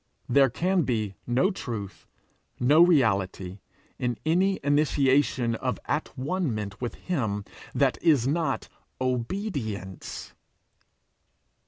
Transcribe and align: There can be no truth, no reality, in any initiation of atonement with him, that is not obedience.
There 0.27 0.49
can 0.49 0.81
be 0.81 1.13
no 1.27 1.51
truth, 1.51 2.07
no 2.59 2.81
reality, 2.81 3.59
in 3.99 4.17
any 4.25 4.59
initiation 4.63 5.53
of 5.53 5.77
atonement 5.87 6.81
with 6.81 6.95
him, 6.95 7.45
that 7.75 8.01
is 8.01 8.27
not 8.27 8.67
obedience. 8.99 10.33